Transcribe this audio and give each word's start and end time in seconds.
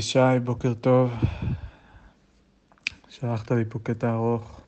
שי, 0.00 0.18
בוקר 0.44 0.74
טוב. 0.74 1.10
שלחת 3.08 3.50
לי 3.50 3.64
פה 3.68 3.78
קטע 3.82 4.12
ארוך 4.12 4.60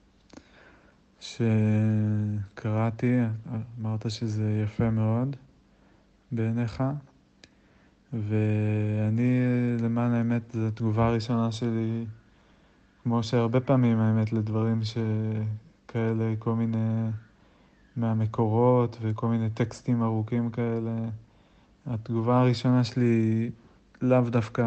שקראתי, 1.21 3.19
אמרת 3.81 4.11
שזה 4.11 4.63
יפה 4.65 4.91
מאוד 4.91 5.37
בעיניך, 6.33 6.83
ואני, 8.13 9.41
למען 9.81 10.13
האמת, 10.13 10.43
זו 10.53 10.67
התגובה 10.67 11.07
הראשונה 11.07 11.53
שלי, 11.53 12.05
כמו 13.03 13.23
שהרבה 13.23 13.61
פעמים, 13.61 13.99
האמת, 13.99 14.33
לדברים 14.33 14.81
שכאלה, 14.85 16.35
כל 16.39 16.55
מיני 16.55 17.09
מהמקורות 17.97 18.97
וכל 19.01 19.29
מיני 19.29 19.51
טקסטים 19.51 20.03
ארוכים 20.03 20.51
כאלה. 20.51 20.91
התגובה 21.87 22.41
הראשונה 22.41 22.85
שלי 22.85 23.05
היא 23.05 23.51
לאו 24.05 24.21
דווקא 24.21 24.65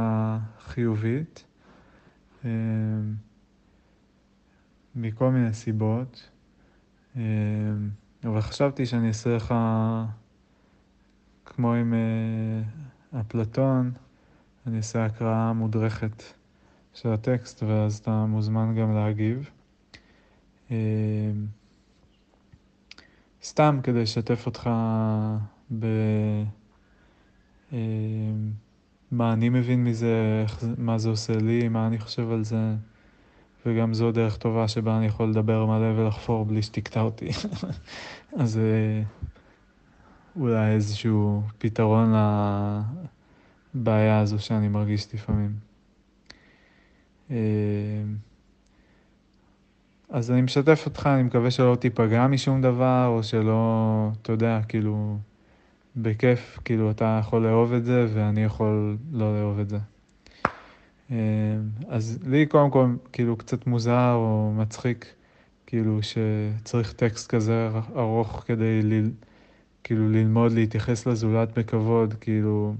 חיובית, 0.59 1.45
אמ, 2.45 2.49
מכל 4.95 5.31
מיני 5.31 5.53
סיבות, 5.53 6.29
אמ, 7.15 7.21
אבל 8.23 8.41
חשבתי 8.41 8.85
שאני 8.85 9.07
אעשה 9.07 9.35
לך 9.35 9.53
כמו 11.45 11.73
עם 11.73 11.93
אה, 11.93 13.19
אפלטון, 13.19 13.91
אני 14.67 14.77
אעשה 14.77 15.05
הקראה 15.05 15.53
מודרכת 15.53 16.23
של 16.93 17.09
הטקסט 17.09 17.63
ואז 17.63 17.97
אתה 17.97 18.25
מוזמן 18.25 18.75
גם 18.75 18.93
להגיב. 18.93 19.49
סתם 23.43 23.79
כדי 23.83 24.01
לשתף 24.01 24.45
אותך 24.45 24.69
ב... 25.79 25.85
מה 29.11 29.33
אני 29.33 29.49
מבין 29.49 29.83
מזה, 29.83 30.45
מה 30.77 30.97
זה 30.97 31.09
עושה 31.09 31.37
לי, 31.37 31.67
מה 31.67 31.87
אני 31.87 31.99
חושב 31.99 32.31
על 32.31 32.43
זה, 32.43 32.73
וגם 33.65 33.93
זו 33.93 34.11
דרך 34.11 34.37
טובה 34.37 34.67
שבה 34.67 34.97
אני 34.97 35.05
יכול 35.05 35.29
לדבר 35.29 35.65
מלא 35.65 35.99
ולחפור 35.99 36.45
בלי 36.45 36.61
שתקטע 36.61 37.01
אותי. 37.01 37.29
אז 38.39 38.57
אה, 38.57 39.03
אולי 40.35 40.71
איזשהו 40.71 41.41
פתרון 41.57 42.13
לבעיה 43.75 44.19
הזו 44.19 44.39
שאני 44.39 44.67
מרגיש 44.67 45.13
לפעמים. 45.13 45.51
אה, 47.31 47.35
אז 50.09 50.31
אני 50.31 50.41
משתף 50.41 50.83
אותך, 50.85 51.09
אני 51.13 51.23
מקווה 51.23 51.51
שלא 51.51 51.75
תיפגע 51.79 52.27
משום 52.27 52.61
דבר, 52.61 53.05
או 53.07 53.23
שלא, 53.23 54.09
אתה 54.21 54.31
יודע, 54.31 54.59
כאילו... 54.67 55.17
בכיף, 55.97 56.59
כאילו 56.65 56.91
אתה 56.91 57.19
יכול 57.21 57.43
לאהוב 57.43 57.73
את 57.73 57.85
זה 57.85 58.07
ואני 58.13 58.43
יכול 58.43 58.97
לא 59.11 59.37
לאהוב 59.37 59.59
את 59.59 59.69
זה. 59.69 59.77
אמ, 61.11 61.15
אז 61.87 62.19
לי 62.25 62.45
קודם 62.45 62.69
כל 62.69 62.87
כאילו 63.13 63.37
קצת 63.37 63.67
מוזר 63.67 64.13
או 64.13 64.53
מצחיק, 64.55 65.05
כאילו 65.65 65.99
שצריך 66.01 66.93
טקסט 66.93 67.29
כזה 67.29 67.69
ארוך 67.95 68.43
כדי 68.45 68.81
ל... 68.83 69.09
כאילו 69.83 70.09
ללמוד 70.09 70.51
להתייחס 70.51 71.07
לזולת 71.07 71.57
בכבוד, 71.57 72.13
כאילו, 72.21 72.73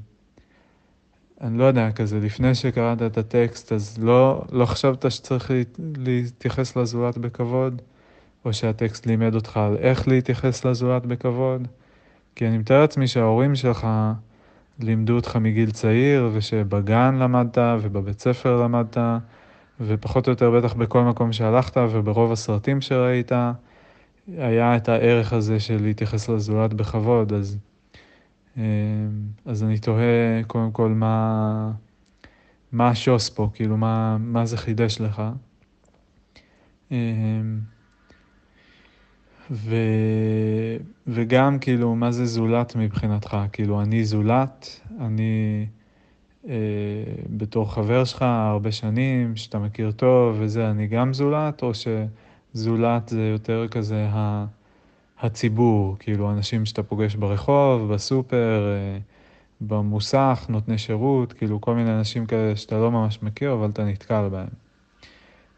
אני 1.42 1.58
לא 1.58 1.64
יודע, 1.64 1.92
כזה, 1.92 2.20
לפני 2.20 2.56
שקראת 2.56 3.02
את 3.02 3.18
הטקסט, 3.18 3.72
אז 3.72 3.98
לא, 4.02 4.46
לא 4.52 4.66
חשבת 4.66 5.12
שצריך 5.12 5.52
להתייחס 5.98 6.76
לזולת 6.76 7.18
בכבוד, 7.18 7.82
או 8.46 8.54
שהטקסט 8.54 9.06
לימד 9.06 9.36
אותך 9.36 9.58
על 9.58 9.78
איך 9.78 10.08
להתייחס 10.08 10.66
לזולת 10.66 11.06
בכבוד. 11.06 11.68
כי 12.38 12.48
אני 12.48 12.58
מתאר 12.58 12.82
לעצמי 12.82 13.08
שההורים 13.08 13.56
שלך 13.56 13.88
לימדו 14.80 15.16
אותך 15.16 15.36
מגיל 15.36 15.72
צעיר, 15.72 16.30
ושבגן 16.34 17.16
למדת, 17.16 17.58
ובבית 17.82 18.20
ספר 18.20 18.64
למדת, 18.64 18.98
ופחות 19.82 20.28
או 20.28 20.32
יותר 20.32 20.52
בטח 20.52 20.74
בכל 20.74 21.02
מקום 21.02 21.34
שהלכת, 21.34 21.78
וברוב 21.78 22.32
הסרטים 22.32 22.82
שראית, 22.82 23.32
היה 24.28 24.76
את 24.76 24.90
הערך 24.90 25.34
הזה 25.34 25.60
של 25.60 25.82
להתייחס 25.82 26.30
לזולת 26.30 26.74
בכבוד, 26.74 27.34
אז, 27.34 27.58
אה, 28.58 28.64
אז 29.46 29.64
אני 29.64 29.80
תוהה 29.80 30.44
קודם 30.48 30.72
כל 30.72 30.90
מה, 30.90 31.72
מה 32.72 32.90
השוס 32.90 33.30
פה, 33.30 33.50
כאילו 33.54 33.78
מה, 33.78 34.18
מה 34.20 34.46
זה 34.46 34.58
חידש 34.58 35.02
לך. 35.02 35.22
ו... 39.52 39.76
וגם 41.08 41.60
כאילו, 41.60 41.96
מה 41.96 42.12
זה 42.12 42.26
זולת 42.26 42.76
מבחינתך? 42.76 43.38
כאילו, 43.52 43.82
אני 43.82 44.06
זולת, 44.06 44.82
אני 45.00 45.66
אה, 46.48 46.54
בתור 47.30 47.74
חבר 47.74 48.06
שלך 48.06 48.22
הרבה 48.22 48.72
שנים, 48.72 49.36
שאתה 49.36 49.60
מכיר 49.60 49.92
טוב 49.92 50.36
וזה, 50.40 50.72
אני 50.72 50.88
גם 50.88 51.14
זולת, 51.14 51.64
או 51.64 51.72
שזולת 51.74 53.08
זה 53.08 53.22
יותר 53.22 53.68
כזה 53.68 54.08
ה... 54.12 54.46
הציבור, 55.20 55.96
כאילו, 56.00 56.32
אנשים 56.32 56.66
שאתה 56.66 56.84
פוגש 56.84 57.16
ברחוב, 57.16 57.94
בסופר, 57.94 58.76
אה, 58.76 59.00
במוסך, 59.62 60.46
נותני 60.50 60.78
שירות, 60.78 61.34
כאילו, 61.34 61.62
כל 61.62 61.76
מיני 61.76 61.92
אנשים 61.92 62.26
כאלה 62.26 62.56
שאתה 62.56 62.78
לא 62.78 62.92
ממש 62.92 63.20
מכיר, 63.22 63.54
אבל 63.54 63.70
אתה 63.70 63.84
נתקל 63.84 64.30
בהם. 64.32 64.48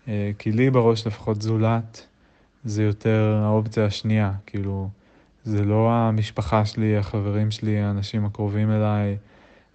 אה, 0.07 0.31
כי 0.39 0.51
לי 0.51 0.69
בראש 0.69 1.07
לפחות 1.07 1.41
זולת, 1.41 2.07
זה 2.63 2.83
יותר 2.83 3.41
האופציה 3.43 3.85
השנייה, 3.85 4.33
כאילו, 4.45 4.89
זה 5.43 5.65
לא 5.65 5.91
המשפחה 5.91 6.65
שלי, 6.65 6.97
החברים 6.97 7.51
שלי, 7.51 7.79
האנשים 7.79 8.25
הקרובים 8.25 8.71
אליי, 8.71 9.17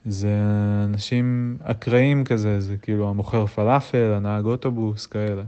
זה 0.04 0.40
אנשים 0.84 1.56
אקראיים 1.62 2.24
כזה, 2.24 2.60
זה 2.60 2.76
כאילו 2.76 3.08
המוכר 3.10 3.46
פלאפל, 3.46 4.12
הנהג 4.16 4.44
אוטובוס, 4.44 5.06
כאלה. 5.06 5.42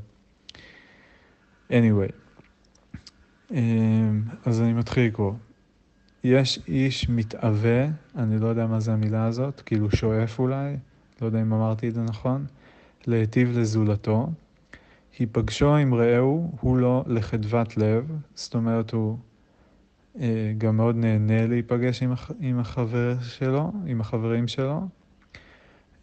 anyway, 1.71 2.13
אמ, 3.51 4.23
אז 4.45 4.61
אני 4.61 4.73
מתחיל 4.73 5.07
לקרוא. 5.07 5.33
יש 6.25 6.61
איש 6.69 7.09
מתאווה, 7.09 7.87
אני 8.17 8.39
לא 8.39 8.47
יודע 8.47 8.67
מה 8.67 8.81
זה 8.81 8.93
המילה 8.93 9.27
הזאת, 9.27 9.61
כאילו 9.61 9.91
שואף 9.91 10.39
אולי, 10.39 10.77
לא 11.21 11.27
יודע 11.27 11.43
אם 11.43 11.53
אמרתי 11.53 11.89
את 11.89 11.95
זה 11.95 12.03
נכון, 12.03 12.47
להיטיב 13.07 13.59
לזולתו. 13.59 14.31
היפגשו 15.19 15.77
עם 15.77 15.95
רעהו 15.95 16.51
הוא 16.61 16.77
לא 16.79 17.05
לחדוות 17.07 17.77
לב, 17.77 18.11
זאת 18.35 18.55
אומרת 18.55 18.93
הוא 18.93 19.19
אה, 20.21 20.53
גם 20.59 20.77
מאוד 20.77 20.97
נהנה 20.97 21.47
להיפגש 21.47 22.03
עם, 22.03 22.13
הח, 22.13 22.31
עם 22.41 22.59
החבר 22.59 23.21
שלו, 23.21 23.73
עם 23.87 24.01
החברים 24.01 24.49
שלו. 24.49 24.81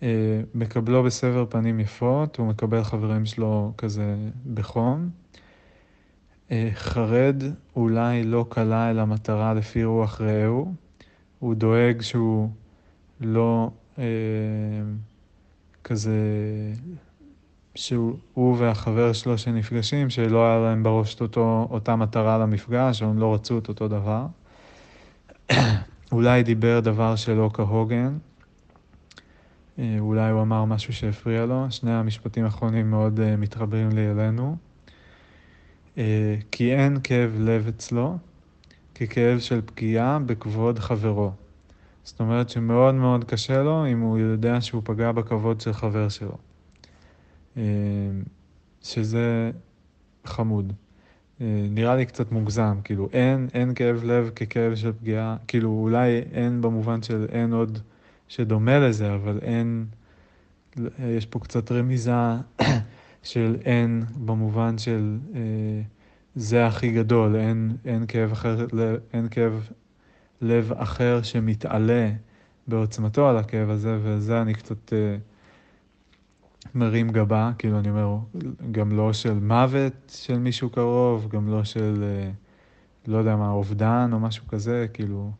אה, 0.03 0.41
מקבלו 0.53 1.03
בסבר 1.03 1.45
פנים 1.49 1.79
יפות, 1.79 2.37
הוא 2.37 2.47
מקבל 2.47 2.83
חברים 2.83 3.25
שלו 3.25 3.73
כזה 3.77 4.15
בחום. 4.53 5.09
אה, 6.51 6.69
חרד 6.73 7.43
אולי 7.75 8.23
לא 8.23 8.45
קלה 8.49 8.89
אל 8.89 8.99
המטרה 8.99 9.53
לפי 9.53 9.83
רוח 9.83 10.21
רעהו, 10.21 10.73
הוא 11.39 11.55
דואג 11.55 12.01
שהוא 12.01 12.49
לא 13.21 13.71
אה, 13.99 14.03
כזה 15.83 16.17
שהוא 17.75 18.57
והחבר 18.59 19.13
שלו 19.13 19.37
שנפגשים, 19.37 20.09
שלא 20.09 20.45
היה 20.45 20.59
להם 20.59 20.83
בראש 20.83 21.21
אותו, 21.21 21.67
אותה 21.71 21.95
מטרה 21.95 22.37
למפגש, 22.37 23.01
או 23.01 23.07
הם 23.07 23.19
לא 23.19 23.33
רצו 23.33 23.57
את 23.57 23.69
אותו 23.69 23.87
דבר. 23.87 24.25
אולי 26.11 26.43
דיבר 26.43 26.79
דבר 26.79 27.15
שלא 27.15 27.49
כהוגן, 27.53 28.17
אה, 29.79 29.95
אולי 29.99 30.29
הוא 30.29 30.41
אמר 30.41 30.65
משהו 30.65 30.93
שהפריע 30.93 31.45
לו, 31.45 31.65
שני 31.69 31.91
המשפטים 31.91 32.45
האחרונים 32.45 32.89
מאוד 32.89 33.19
uh, 33.19 33.37
מתחברים 33.37 33.89
לי 33.89 34.11
אלינו. 34.11 34.55
Uh, 35.95 35.99
כי 36.51 36.73
אין 36.75 36.97
כאב 37.03 37.35
לב 37.39 37.67
אצלו, 37.67 38.17
ככאב 38.95 39.39
של 39.39 39.61
פגיעה 39.65 40.19
בכבוד 40.19 40.79
חברו. 40.79 41.31
זאת 42.03 42.19
אומרת 42.19 42.49
שמאוד 42.49 42.95
מאוד 42.95 43.23
קשה 43.23 43.63
לו 43.63 43.87
אם 43.87 43.99
הוא 43.99 44.17
יודע 44.17 44.61
שהוא 44.61 44.81
פגע 44.85 45.11
בכבוד 45.11 45.61
של 45.61 45.73
חבר 45.73 46.09
שלו. 46.09 46.37
אה, 47.57 47.63
שזה 48.81 49.51
חמוד. 50.25 50.73
אה, 51.41 51.67
נראה 51.69 51.95
לי 51.95 52.05
קצת 52.05 52.31
מוגזם, 52.31 52.77
כאילו 52.83 53.09
אין, 53.13 53.47
אין 53.53 53.73
כאב 53.73 54.03
לב 54.03 54.29
ככאב 54.29 54.75
של 54.75 54.91
פגיעה, 54.93 55.37
כאילו 55.47 55.69
אולי 55.69 56.19
אין 56.31 56.61
במובן 56.61 57.01
של 57.01 57.25
אין 57.31 57.53
עוד 57.53 57.79
שדומה 58.27 58.79
לזה, 58.79 59.13
אבל 59.13 59.39
אין, 59.41 59.85
יש 60.99 61.25
פה 61.25 61.39
קצת 61.39 61.71
רמיזה 61.71 62.11
של 63.23 63.55
אין 63.65 64.03
במובן 64.25 64.77
של 64.77 65.17
אה, 65.35 65.41
זה 66.35 66.67
הכי 66.67 66.91
גדול, 66.91 67.35
אין, 67.35 67.77
אין, 67.85 68.05
כאב 68.07 68.31
אחר, 68.31 68.65
אין 69.13 69.27
כאב 69.31 69.69
לב 70.41 70.71
אחר 70.71 71.21
שמתעלה 71.23 72.11
בעוצמתו 72.67 73.29
על 73.29 73.37
הכאב 73.37 73.69
הזה, 73.69 73.97
וזה 74.01 74.41
אני 74.41 74.53
קצת... 74.53 74.93
אה, 74.93 75.17
מרים 76.75 77.09
גבה, 77.09 77.51
כאילו 77.57 77.79
אני 77.79 77.89
אומר, 77.89 78.17
גם 78.71 78.91
לא 78.91 79.13
של 79.13 79.33
מוות 79.33 79.93
של 80.07 80.39
מישהו 80.39 80.69
קרוב, 80.69 81.27
גם 81.29 81.47
לא 81.47 81.63
של, 81.63 82.03
אה, 82.03 82.31
לא 83.07 83.17
יודע 83.17 83.35
מה, 83.35 83.49
אובדן 83.49 84.09
או 84.13 84.19
משהו 84.19 84.47
כזה, 84.47 84.87
כאילו, 84.93 85.31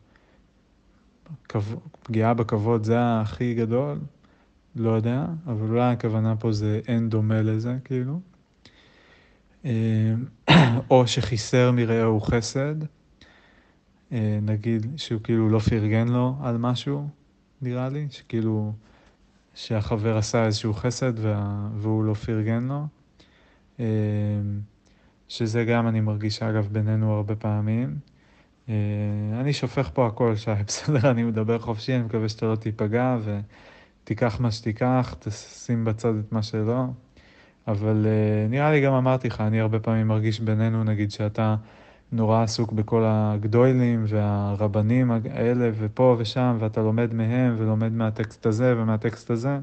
פגיעה 2.02 2.34
בכבוד 2.34 2.84
זה 2.84 3.20
הכי 3.20 3.54
גדול, 3.54 3.98
לא 4.76 4.90
יודע, 4.90 5.26
אבל 5.46 5.68
אולי 5.68 5.92
הכוונה 5.92 6.36
פה 6.36 6.52
זה 6.52 6.80
אין 6.88 7.08
דומה 7.08 7.42
לזה, 7.42 7.76
כאילו. 7.84 8.20
אה, 9.64 10.14
או 10.90 11.06
שחיסר 11.06 11.72
מרעהו 11.72 12.20
חסד, 12.20 12.74
אה, 14.12 14.38
נגיד 14.42 14.86
שהוא 14.96 15.20
כאילו 15.24 15.48
לא 15.48 15.58
פרגן 15.58 16.08
לו 16.08 16.36
על 16.42 16.56
משהו, 16.56 17.08
נראה 17.62 17.88
לי, 17.88 18.06
שכאילו 18.10 18.72
שהחבר 19.54 20.16
עשה 20.16 20.46
איזשהו 20.46 20.74
חסד 20.74 21.12
והוא 21.76 22.04
לא 22.04 22.14
פרגן 22.14 22.64
לו. 22.64 22.86
אה, 23.80 23.84
שזה 25.28 25.64
גם 25.64 25.88
אני 25.88 26.00
מרגיש 26.00 26.42
אגב 26.42 26.68
בינינו 26.72 27.12
הרבה 27.12 27.36
פעמים. 27.36 27.98
אני 29.40 29.52
שופך 29.52 29.90
פה 29.94 30.06
הכל, 30.06 30.36
שי, 30.36 30.50
בסדר? 30.66 31.10
אני 31.10 31.22
מדבר 31.22 31.58
חופשי, 31.58 31.94
אני 31.94 32.02
מקווה 32.02 32.28
שאתה 32.28 32.46
לא 32.46 32.56
תיפגע 32.56 33.16
ותיקח 34.04 34.40
מה 34.40 34.50
שתיקח, 34.50 35.14
תשים 35.18 35.84
בצד 35.84 36.14
את 36.18 36.32
מה 36.32 36.42
שלא. 36.42 36.84
אבל 37.68 38.06
uh, 38.06 38.50
נראה 38.50 38.70
לי 38.70 38.80
גם 38.80 38.92
אמרתי 38.92 39.28
לך, 39.28 39.40
אני 39.40 39.60
הרבה 39.60 39.78
פעמים 39.78 40.08
מרגיש 40.08 40.40
בינינו, 40.40 40.84
נגיד, 40.84 41.10
שאתה 41.10 41.56
נורא 42.12 42.42
עסוק 42.42 42.72
בכל 42.72 43.02
הגדוילים 43.06 44.04
והרבנים 44.08 45.10
האלה 45.10 45.70
ופה 45.78 46.16
ושם, 46.18 46.56
ואתה 46.60 46.80
לומד 46.80 47.14
מהם 47.14 47.56
ולומד 47.58 47.92
מהטקסט 47.92 48.46
הזה 48.46 48.74
ומהטקסט 48.76 49.30
הזה, 49.30 49.58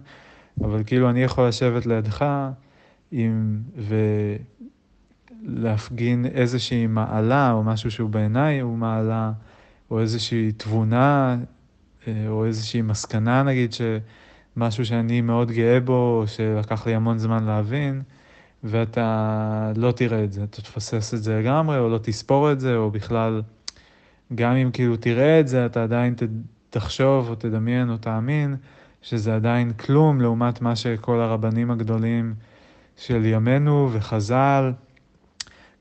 אבל 0.62 0.84
כאילו 0.86 1.10
אני 1.10 1.24
יכול 1.24 1.48
לשבת 1.48 1.86
לידך 1.86 2.26
עם, 3.12 3.62
ולהפגין 5.48 6.26
איזושהי 6.26 6.88
מעלה 6.88 7.52
או 7.52 7.64
משהו 7.64 7.92
שהוא 7.92 8.10
בעיניי 8.10 8.60
הוא 8.60 8.78
מעלה, 8.78 9.32
או 9.92 10.00
איזושהי 10.00 10.52
תבונה, 10.52 11.38
אה, 12.08 12.26
או 12.28 12.46
איזושהי 12.46 12.82
מסקנה 12.82 13.44
נגיד, 13.44 13.74
ש... 13.74 13.82
משהו 14.58 14.86
שאני 14.86 15.22
מאוד 15.22 15.52
גאה 15.52 15.80
בו, 15.80 16.24
שלקח 16.28 16.88
לי 16.88 16.96
המון 16.96 17.18
זמן 17.18 17.44
להבין, 17.44 18.02
ואתה 18.64 19.72
לא 19.76 19.92
תראה 19.92 20.24
את 20.24 20.34
זה, 20.34 20.44
אתה 20.44 20.62
תפסס 20.62 21.14
את 21.14 21.24
זה 21.24 21.40
לגמרי, 21.40 21.80
או 21.80 21.90
לא 21.90 21.98
תספור 21.98 22.52
את 22.52 22.60
זה, 22.60 22.76
או 22.76 22.92
בכלל, 22.92 23.42
גם 24.36 24.56
אם 24.56 24.70
כאילו 24.74 24.98
תראה 24.98 25.40
את 25.40 25.48
זה, 25.48 25.66
אתה 25.66 25.84
עדיין 25.84 26.16
תחשוב 26.70 27.30
או 27.30 27.36
תדמיין 27.36 27.90
או 27.90 27.98
תאמין 27.98 28.56
שזה 29.02 29.36
עדיין 29.36 29.74
כלום 29.74 30.22
לעומת 30.22 30.62
מה 30.62 30.76
שכל 30.76 31.20
הרבנים 31.20 31.72
הגדולים 31.72 32.34
של 32.98 33.26
ימינו 33.26 33.90
וחז"ל, 33.92 34.74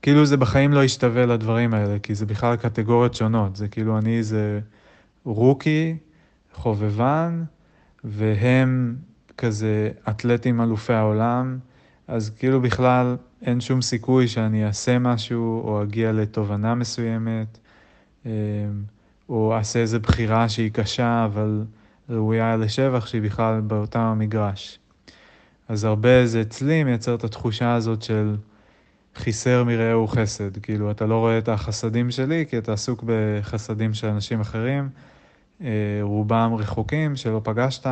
כאילו 0.01 0.25
זה 0.25 0.37
בחיים 0.37 0.73
לא 0.73 0.83
ישתווה 0.83 1.25
לדברים 1.25 1.73
האלה, 1.73 1.99
כי 1.99 2.15
זה 2.15 2.25
בכלל 2.25 2.55
קטגוריות 2.55 3.13
שונות, 3.13 3.55
זה 3.55 3.67
כאילו 3.67 3.97
אני 3.97 4.23
זה 4.23 4.59
רוקי, 5.25 5.97
חובבן, 6.53 7.43
והם 8.03 8.95
כזה 9.37 9.89
אתלטים 10.09 10.61
אלופי 10.61 10.93
העולם, 10.93 11.59
אז 12.11 12.29
כאילו 12.29 12.61
בכלל 12.61 13.17
אין 13.41 13.61
שום 13.61 13.81
סיכוי 13.81 14.27
שאני 14.27 14.65
אעשה 14.65 14.99
משהו 14.99 15.61
או 15.63 15.83
אגיע 15.83 16.11
לתובנה 16.11 16.75
מסוימת, 16.75 17.57
אמ, 18.25 18.31
או 19.29 19.55
אעשה 19.57 19.79
איזו 19.79 19.99
בחירה 19.99 20.49
שהיא 20.49 20.71
קשה 20.71 21.25
אבל 21.25 21.63
ראויה 22.09 22.57
לשבח 22.57 23.05
שהיא 23.05 23.21
בכלל 23.21 23.61
באותם 23.61 23.99
המגרש. 23.99 24.79
אז 25.67 25.83
הרבה 25.83 26.25
זה 26.25 26.41
אצלי 26.41 26.83
מייצר 26.83 27.15
את 27.15 27.23
התחושה 27.23 27.73
הזאת 27.73 28.01
של 28.01 28.35
חיסר 29.15 29.63
מרעהו 29.63 30.07
חסד, 30.07 30.57
כאילו 30.57 30.91
אתה 30.91 31.05
לא 31.05 31.19
רואה 31.19 31.37
את 31.37 31.49
החסדים 31.49 32.11
שלי 32.11 32.45
כי 32.49 32.57
אתה 32.57 32.73
עסוק 32.73 33.03
בחסדים 33.05 33.93
של 33.93 34.07
אנשים 34.07 34.41
אחרים. 34.41 34.89
אה, 35.61 35.99
רובם 36.01 36.53
רחוקים, 36.57 37.15
שלא 37.15 37.41
פגשת 37.43 37.85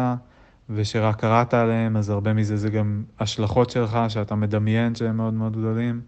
ושרק 0.70 1.20
קראת 1.20 1.54
עליהם, 1.54 1.98
אז 1.98 2.10
הרבה 2.10 2.34
מזה 2.34 2.58
זה 2.58 2.70
גם 2.70 3.04
השלכות 3.20 3.70
שלך, 3.70 4.00
שאתה 4.08 4.36
מדמיין 4.36 4.96
שהם 4.96 5.18
מאוד 5.18 5.34
מאוד 5.34 5.58
גדולים. 5.58 6.02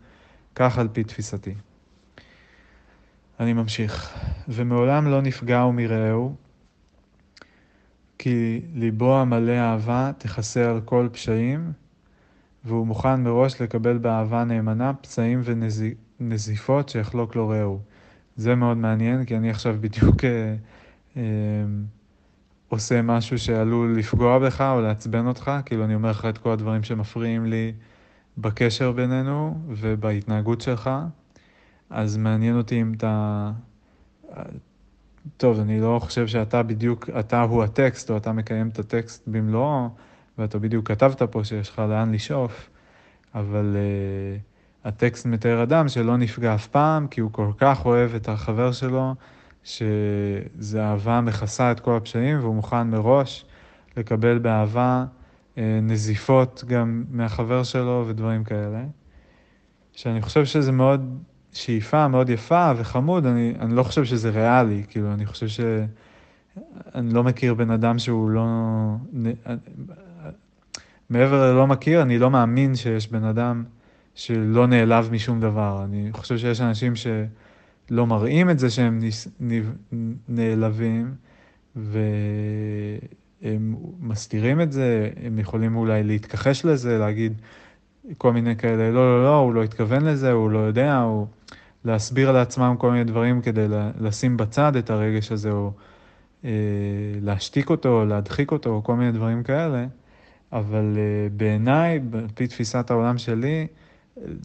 כך 0.56 0.78
על 0.78 0.88
פי 0.94 1.04
תפיסתי. 1.04 1.54
אני 3.40 3.54
ממשיך. 3.54 4.18
ומעולם 4.48 5.08
לא 5.08 5.22
נפגעו 5.22 5.74
מרעהו, 5.74 6.36
כי 8.18 8.62
ליבו 8.74 9.18
המלא 9.18 9.52
אהבה 9.52 10.12
תכסה 10.18 10.70
על 10.70 10.82
כל 10.82 11.10
פשעים, 11.12 11.72
והוא 12.64 12.88
מוכן 12.88 13.24
מראש 13.24 13.62
לקבל 13.62 13.98
באהבה 13.98 14.44
נאמנה 14.44 14.94
פצעים 14.94 15.42
ונזיפות 16.20 16.90
שיחלוק 16.90 17.36
לו 17.36 17.50
רעהו. 17.50 17.80
זה 18.36 18.56
מאוד 18.56 18.78
מעניין, 18.78 19.26
כי 19.26 19.38
אני 19.38 19.50
עכשיו 19.50 19.76
בדיוק 19.82 20.24
אה, 20.24 20.56
אמ, 21.16 21.22
עושה 22.72 23.02
משהו 23.02 23.40
שעלול 23.40 23.98
לפגוע 23.98 24.40
בך 24.40 24.62
או 24.62 24.82
לעצבן 24.82 25.28
אותך, 25.28 25.52
כאילו 25.66 25.86
אני 25.86 25.96
אומר 25.96 26.10
לך 26.10 26.26
את 26.26 26.38
כל 26.38 26.52
הדברים 26.52 26.84
שמפריעים 26.84 27.46
לי 27.46 27.74
בקשר 28.38 28.92
בינינו 28.92 29.58
ובהתנהגות 29.68 30.62
שלך, 30.62 30.90
אז 31.90 32.18
מעניין 32.18 32.58
אותי 32.58 32.82
אם 32.82 32.94
אתה... 32.98 33.52
טוב, 35.38 35.60
אני 35.60 35.82
לא 35.82 36.00
חושב 36.04 36.28
שאתה 36.28 36.64
בדיוק, 36.64 37.10
אתה 37.20 37.42
הוא 37.42 37.64
הטקסט, 37.64 38.12
או 38.12 38.18
אתה 38.18 38.32
מקיים 38.32 38.70
את 38.70 38.80
הטקסט 38.80 39.24
במלואו, 39.28 39.90
ואתה 40.38 40.60
בדיוק 40.60 40.88
כתבת 40.88 41.22
פה 41.24 41.44
שיש 41.44 41.70
לך 41.70 41.80
לאן 41.80 42.12
לשאוף, 42.12 42.70
אבל 43.36 43.76
uh, 43.76 44.88
הטקסט 44.88 45.26
מתאר 45.26 45.64
אדם 45.64 45.88
שלא 45.88 46.18
נפגע 46.18 46.56
אף 46.56 46.68
פעם, 46.68 47.08
כי 47.08 47.22
הוא 47.22 47.32
כל 47.32 47.52
כך 47.58 47.86
אוהב 47.86 48.16
את 48.16 48.30
החבר 48.30 48.72
שלו, 48.72 49.16
שזה 49.64 50.84
אהבה 50.84 51.22
מכסה 51.22 51.72
את 51.72 51.80
כל 51.80 51.96
הפשעים 51.96 52.40
והוא 52.40 52.56
מוכן 52.56 52.90
מראש 52.90 53.46
לקבל 53.98 54.38
באהבה 54.38 55.06
אה, 55.58 55.80
נזיפות 55.82 56.64
גם 56.68 57.04
מהחבר 57.10 57.64
שלו 57.64 58.06
ודברים 58.08 58.44
כאלה. 58.44 58.84
שאני 59.94 60.22
חושב 60.22 60.46
שזה 60.46 60.72
מאוד 60.72 61.20
שאיפה 61.54 62.08
מאוד 62.08 62.30
יפה 62.30 62.72
וחמוד, 62.78 63.26
אני, 63.26 63.54
אני 63.60 63.76
לא 63.76 63.84
חושב 63.84 64.04
שזה 64.04 64.30
ריאלי, 64.30 64.84
כאילו, 64.88 65.14
אני 65.14 65.26
חושב 65.26 65.48
ש... 65.48 65.60
אני 66.96 67.14
לא 67.14 67.24
מכיר 67.24 67.54
בן 67.54 67.72
אדם 67.72 68.00
שהוא 68.00 68.30
לא... 68.30 68.46
מעבר 71.10 71.52
ללא 71.52 71.68
מכיר, 71.68 72.02
אני 72.02 72.20
לא 72.20 72.30
מאמין 72.30 72.76
שיש 72.76 73.12
בן 73.12 73.24
אדם 73.24 73.64
שלא 74.16 74.68
נעלב 74.68 75.10
משום 75.12 75.40
דבר. 75.40 75.82
אני 75.84 76.10
חושב 76.12 76.38
שיש 76.38 76.62
אנשים 76.62 76.96
ש... 76.96 77.08
לא 77.92 78.08
מראים 78.08 78.50
את 78.50 78.60
זה 78.60 78.70
שהם 78.70 79.00
נעלבים, 80.30 81.14
והם 81.76 83.76
מסתירים 84.00 84.62
את 84.62 84.72
זה, 84.72 85.10
הם 85.24 85.40
יכולים 85.40 85.76
אולי 85.76 86.04
להתכחש 86.04 86.66
לזה, 86.66 86.98
להגיד 86.98 87.34
כל 88.18 88.34
מיני 88.34 88.56
כאלה, 88.56 88.92
לא, 88.92 89.18
לא, 89.18 89.24
לא, 89.24 89.36
הוא 89.36 89.54
לא 89.54 89.64
התכוון 89.64 90.06
לזה, 90.06 90.32
הוא 90.32 90.52
לא 90.52 90.60
יודע, 90.60 91.04
או 91.04 91.28
להסביר 91.86 92.32
לעצמם 92.32 92.76
כל 92.78 92.92
מיני 92.92 93.04
דברים 93.04 93.42
כדי 93.42 93.66
לשים 94.00 94.38
בצד 94.38 94.76
את 94.76 94.90
הרגש 94.90 95.32
הזה, 95.32 95.52
או 95.52 95.72
אה, 96.46 96.50
להשתיק 97.22 97.70
אותו, 97.70 98.02
או 98.02 98.06
להדחיק 98.06 98.52
אותו, 98.52 98.70
או 98.70 98.84
כל 98.84 98.96
מיני 98.96 99.12
דברים 99.12 99.44
כאלה. 99.44 99.86
אבל 100.52 100.98
אה, 100.98 101.30
בעיניי, 101.38 102.00
על 102.14 102.28
פי 102.36 102.48
תפיסת 102.48 102.92
העולם 102.92 103.18
שלי, 103.18 103.68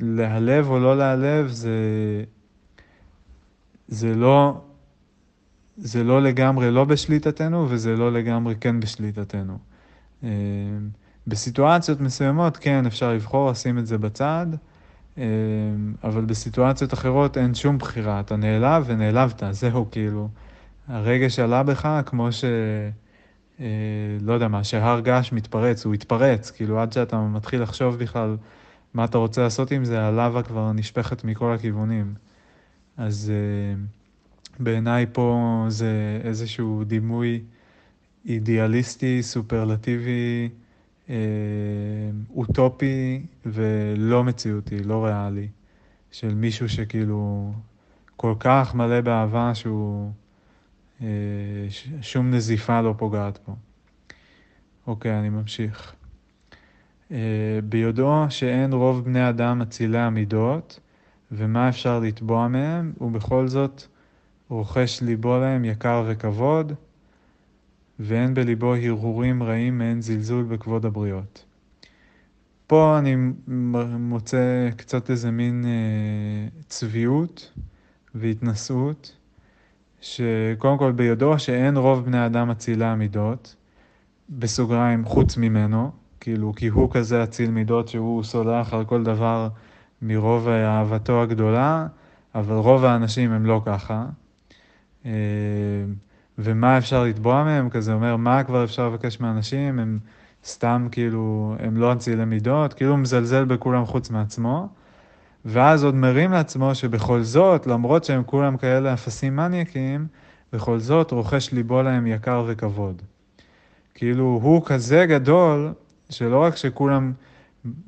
להעלב 0.00 0.70
או 0.70 0.78
לא 0.78 0.96
להעלב 0.96 1.46
זה 1.46 1.70
זה 3.88 4.14
לא, 4.14 4.60
זה 5.76 6.04
לא 6.04 6.22
לגמרי 6.22 6.70
לא 6.70 6.84
בשליטתנו 6.84 7.66
וזה 7.70 7.96
לא 7.96 8.12
לגמרי 8.12 8.54
כן 8.60 8.80
בשליטתנו. 8.80 9.58
אה, 10.24 10.28
בסיטואציות 11.26 12.00
מסוימות 12.00 12.56
כן 12.56 12.86
אפשר 12.86 13.12
לבחור 13.12 13.50
לשים 13.50 13.78
את 13.78 13.86
זה 13.86 13.98
בצד, 13.98 14.46
אה, 15.18 15.24
אבל 16.04 16.24
בסיטואציות 16.24 16.94
אחרות 16.94 17.38
אין 17.38 17.54
שום 17.54 17.78
בחירה, 17.78 18.20
אתה 18.20 18.36
נעלב 18.36 18.84
ונעלבת, 18.86 19.42
זהו 19.50 19.90
כאילו. 19.90 20.28
הרגש 20.88 21.38
עלה 21.38 21.62
בך 21.62 22.00
כמו 22.06 22.32
ש... 22.32 22.44
אה, 23.60 23.66
לא 24.20 24.32
יודע 24.32 24.48
מה, 24.48 24.64
שהר 24.64 25.00
געש 25.00 25.32
מתפרץ, 25.32 25.84
הוא 25.84 25.94
התפרץ, 25.94 26.50
כאילו 26.50 26.80
עד 26.80 26.92
שאתה 26.92 27.20
מתחיל 27.20 27.62
לחשוב 27.62 27.98
בכלל 27.98 28.36
מה 28.94 29.04
אתה 29.04 29.18
רוצה 29.18 29.42
לעשות 29.42 29.70
עם 29.70 29.84
זה, 29.84 30.02
הלבה 30.02 30.42
כבר 30.42 30.72
נשפכת 30.72 31.24
מכל 31.24 31.52
הכיוונים. 31.52 32.14
אז 32.96 33.32
uh, 33.32 34.62
בעיניי 34.62 35.06
פה 35.12 35.64
זה 35.68 36.20
איזשהו 36.24 36.84
דימוי 36.84 37.42
אידיאליסטי, 38.26 39.22
סופרלטיבי, 39.22 40.48
uh, 41.06 41.10
אוטופי 42.34 43.22
ולא 43.46 44.24
מציאותי, 44.24 44.82
לא 44.82 45.04
ריאלי, 45.04 45.48
של 46.10 46.34
מישהו 46.34 46.68
שכאילו 46.68 47.52
כל 48.16 48.34
כך 48.38 48.74
מלא 48.74 49.00
באהבה 49.00 49.54
שהוא, 49.54 50.10
uh, 51.00 51.02
שום 52.00 52.30
נזיפה 52.30 52.80
לא 52.80 52.94
פוגעת 52.98 53.38
בו. 53.46 53.56
אוקיי, 54.86 55.18
אני 55.18 55.28
ממשיך. 55.28 55.94
ביודעו 57.68 58.26
שאין 58.28 58.72
רוב 58.72 59.04
בני 59.04 59.28
אדם 59.28 59.62
אצילי 59.62 59.98
המידות, 59.98 60.80
ומה 61.32 61.68
אפשר 61.68 62.00
לתבוע 62.00 62.48
מהם, 62.48 62.92
ובכל 63.00 63.48
זאת 63.48 63.82
רוכש 64.48 65.02
ליבו 65.02 65.38
להם 65.38 65.64
יקר 65.64 66.04
וכבוד, 66.08 66.72
ואין 68.00 68.34
בליבו 68.34 68.74
הרהורים 68.74 69.42
רעים 69.42 69.78
מעין 69.78 70.00
זלזול 70.00 70.44
בכבוד 70.44 70.86
הבריות. 70.86 71.44
פה 72.66 72.98
אני 72.98 73.16
מוצא 73.98 74.70
קצת 74.76 75.10
איזה 75.10 75.30
מין 75.30 75.64
אה, 75.64 76.48
צביעות 76.68 77.52
והתנשאות, 78.14 79.16
שקודם 80.00 80.78
כל 80.78 80.92
ביודעו 80.92 81.38
שאין 81.38 81.76
רוב 81.76 82.04
בני 82.04 82.26
אדם 82.26 82.50
אצילי 82.50 82.84
המידות, 82.84 83.56
בסוגריים 84.30 85.04
חוץ 85.04 85.36
ממנו, 85.36 85.90
כאילו 86.20 86.52
כי 86.56 86.68
הוא 86.68 86.90
כזה 86.90 87.24
אציל 87.24 87.50
מידות 87.50 87.88
שהוא 87.88 88.24
סולח 88.24 88.74
על 88.74 88.84
כל 88.84 89.02
דבר 89.02 89.48
מרוב 90.02 90.48
אהבתו 90.48 91.22
הגדולה, 91.22 91.86
אבל 92.34 92.54
רוב 92.54 92.84
האנשים 92.84 93.32
הם 93.32 93.46
לא 93.46 93.62
ככה. 93.64 94.04
אה, 95.06 95.10
ומה 96.38 96.78
אפשר 96.78 97.04
לתבוע 97.04 97.44
מהם? 97.44 97.70
כזה 97.70 97.92
אומר, 97.92 98.16
מה 98.16 98.44
כבר 98.44 98.64
אפשר 98.64 98.88
לבקש 98.88 99.20
מאנשים? 99.20 99.78
הם 99.78 99.98
סתם 100.44 100.88
כאילו, 100.90 101.56
הם 101.58 101.76
לא 101.76 101.92
אצילי 101.92 102.24
מידות, 102.24 102.74
כאילו 102.74 102.90
הוא 102.90 102.98
מזלזל 102.98 103.44
בכולם 103.44 103.86
חוץ 103.86 104.10
מעצמו. 104.10 104.68
ואז 105.44 105.84
עוד 105.84 105.94
מרים 105.94 106.32
לעצמו 106.32 106.74
שבכל 106.74 107.22
זאת, 107.22 107.66
למרות 107.66 108.04
שהם 108.04 108.22
כולם 108.26 108.56
כאלה 108.56 108.94
אפסים 108.94 109.36
מניאקים, 109.36 110.06
בכל 110.52 110.78
זאת 110.78 111.10
רוכש 111.10 111.52
ליבו 111.52 111.82
להם 111.82 112.06
יקר 112.06 112.44
וכבוד. 112.46 113.02
כאילו, 113.94 114.40
הוא 114.42 114.62
כזה 114.66 115.06
גדול, 115.06 115.72
שלא 116.10 116.42
רק 116.42 116.56
שכולם, 116.56 117.12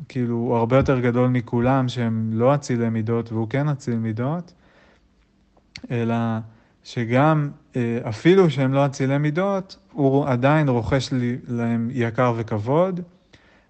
כאילו, 0.09 0.35
הוא 0.35 0.57
הרבה 0.57 0.77
יותר 0.77 1.01
גדול 1.01 1.29
מכולם 1.29 1.89
שהם 1.89 2.31
לא 2.33 2.55
אצילי 2.55 2.89
מידות 2.89 3.33
והוא 3.33 3.49
כן 3.49 3.69
אציל 3.69 3.99
מידות, 3.99 4.53
אלא 5.91 6.15
שגם 6.85 7.51
אה, 7.77 7.99
אפילו 8.09 8.51
שהם 8.51 8.73
לא 8.73 8.87
אצילי 8.87 9.19
מידות, 9.19 9.77
הוא 9.93 10.27
עדיין 10.27 10.69
רוכש 10.69 11.11
להם 11.49 11.89
יקר 11.93 12.35
וכבוד, 12.37 13.01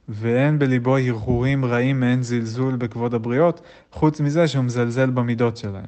ואין 0.08 0.58
בליבו 0.58 0.96
הרהורים 0.96 1.64
רעים 1.64 2.00
מעין 2.00 2.22
זלזול 2.22 2.76
בכבוד 2.76 3.14
הבריות, 3.14 3.60
חוץ 3.92 4.20
מזה 4.20 4.48
שהוא 4.48 4.64
מזלזל 4.64 5.10
במידות 5.10 5.56
שלהם, 5.56 5.84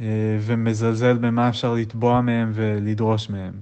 אה, 0.00 0.38
ומזלזל 0.40 1.18
במה 1.18 1.48
אפשר 1.48 1.74
לתבוע 1.74 2.20
מהם 2.20 2.50
ולדרוש 2.54 3.30
מהם. 3.30 3.52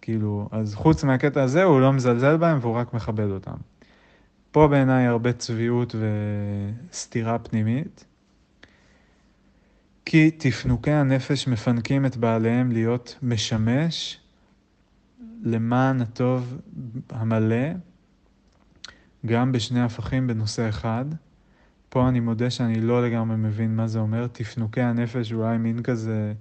כאילו, 0.00 0.48
אז 0.50 0.74
חוץ 0.74 1.04
מהקטע 1.04 1.42
הזה 1.42 1.62
הוא 1.62 1.80
לא 1.80 1.92
מזלזל 1.92 2.36
בהם 2.36 2.58
והוא 2.60 2.74
רק 2.74 2.94
מכבד 2.94 3.30
אותם. 3.30 3.56
פה 4.52 4.68
בעיניי 4.68 5.06
הרבה 5.06 5.32
צביעות 5.32 5.94
וסתירה 6.90 7.38
פנימית. 7.38 8.04
כי 10.04 10.30
תפנוקי 10.30 10.90
הנפש 10.90 11.48
מפנקים 11.48 12.06
את 12.06 12.16
בעליהם 12.16 12.72
להיות 12.72 13.18
משמש 13.22 14.20
למען 15.42 16.00
הטוב 16.00 16.58
המלא, 17.10 17.66
גם 19.26 19.52
בשני 19.52 19.82
הפכים 19.82 20.26
בנושא 20.26 20.68
אחד. 20.68 21.04
פה 21.88 22.08
אני 22.08 22.20
מודה 22.20 22.50
שאני 22.50 22.80
לא 22.80 23.06
לגמרי 23.06 23.36
מבין 23.36 23.76
מה 23.76 23.86
זה 23.86 23.98
אומר. 23.98 24.26
תפנוקי 24.26 24.80
הנפש 24.80 25.32
אולי 25.32 25.58
מין 25.58 25.82
כזה, 25.82 26.32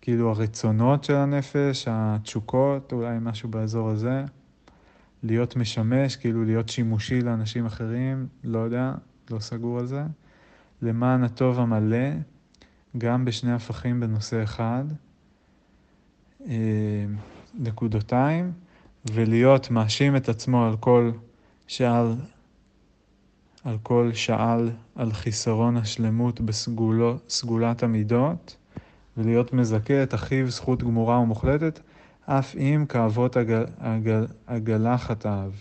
כאילו 0.00 0.30
הרצונות 0.30 1.04
של 1.04 1.14
הנפש, 1.14 1.86
התשוקות, 1.90 2.92
אולי 2.92 3.16
משהו 3.20 3.48
באזור 3.48 3.90
הזה. 3.90 4.24
להיות 5.22 5.56
משמש, 5.56 6.16
כאילו 6.16 6.44
להיות 6.44 6.68
שימושי 6.68 7.20
לאנשים 7.20 7.66
אחרים, 7.66 8.26
לא 8.44 8.58
יודע, 8.58 8.94
לא 9.30 9.38
סגור 9.38 9.78
על 9.78 9.86
זה. 9.86 10.02
למען 10.82 11.24
הטוב 11.24 11.60
המלא, 11.60 12.08
גם 12.98 13.24
בשני 13.24 13.52
הפכים 13.52 14.00
בנושא 14.00 14.42
אחד, 14.42 14.84
אה, 16.48 17.04
נקודותיים, 17.58 18.52
ולהיות 19.12 19.70
מאשים 19.70 20.16
את 20.16 20.28
עצמו 20.28 20.66
על 20.66 20.76
כל 20.76 21.10
שעל, 21.66 22.14
על 23.64 23.78
כל 23.82 24.10
שעל 24.14 24.70
על 24.94 25.12
חיסרון 25.12 25.76
השלמות 25.76 26.40
בסגולת 26.40 27.82
המידות, 27.82 28.56
ולהיות 29.16 29.52
מזכה 29.52 30.02
את 30.02 30.14
אחיו 30.14 30.50
זכות 30.50 30.82
גמורה 30.82 31.18
ומוחלטת, 31.18 31.80
אף 32.26 32.56
אם 32.56 32.84
כאבות 32.88 33.36
עגל, 33.78 34.26
עגלה 34.46 34.98
חטאיו. 34.98 35.52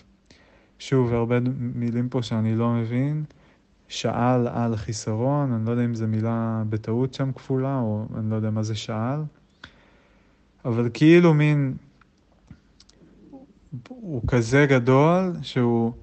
שוב, 0.80 1.14
הרבה 1.14 1.40
מילים 1.58 2.10
פה 2.10 2.22
שאני 2.22 2.56
לא 2.56 2.70
מבין. 2.74 3.24
שאל 3.90 4.48
על 4.48 4.76
חיסרון, 4.76 5.54
אני 5.54 5.66
לא 5.66 5.72
יודע 5.72 5.86
אם 5.86 5.96
זו 5.96 6.08
מילה 6.08 6.64
בטעות 6.70 7.14
שם 7.14 7.32
כפולה, 7.32 7.80
או 7.80 8.06
אני 8.18 8.30
לא 8.30 8.36
יודע 8.36 8.50
מה 8.50 8.64
זה 8.64 8.76
שאל, 8.76 9.20
אבל 10.66 10.90
כאילו 10.94 11.34
מין, 11.34 11.74
הוא 13.88 14.22
כזה 14.28 14.66
גדול, 14.70 15.34
שהוא 15.42 15.94